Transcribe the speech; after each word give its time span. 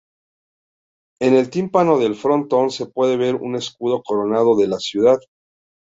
En 1.19 1.35
el 1.35 1.51
tímpano 1.51 1.99
del 1.99 2.15
frontón 2.15 2.71
se 2.71 2.87
puede 2.87 3.17
ver 3.17 3.35
un 3.35 3.55
escudo 3.55 4.01
coronado 4.01 4.57
de 4.57 4.67
la 4.67 4.79
ciudad. 4.79 5.19